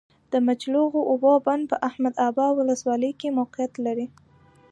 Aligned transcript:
د 0.31 0.33
مچلغو 0.47 1.01
اوبو 1.11 1.33
بند 1.45 1.63
په 1.71 1.77
احمد 1.87 2.13
ابا 2.27 2.47
ولسوالۍ 2.57 3.11
کي 3.19 3.27
موقعیت 3.39 3.73
لری 3.85 4.07